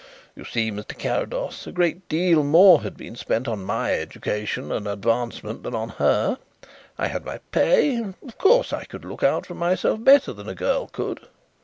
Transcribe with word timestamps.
You 0.35 0.45
see, 0.45 0.71
Mr. 0.71 0.97
Carrados, 0.97 1.67
a 1.67 1.71
great 1.71 2.09
deal 2.09 2.43
more 2.43 2.81
had 2.81 2.97
been 2.97 3.15
spent 3.15 3.47
on 3.47 3.63
my 3.63 3.93
education 3.93 4.71
and 4.71 4.87
advancement 4.87 5.61
than 5.61 5.75
on 5.75 5.89
her; 5.89 6.39
I 6.97 7.05
had 7.05 7.23
my 7.23 7.37
pay, 7.51 7.97
and, 7.97 8.15
of 8.27 8.39
course, 8.39 8.73
I 8.73 8.85
could 8.85 9.05
look 9.05 9.21
out 9.21 9.45
for 9.45 9.53
myself 9.53 10.03
better 10.03 10.33
than 10.33 10.49
a 10.49 10.55
girl 10.55 10.87
could." 10.87 11.27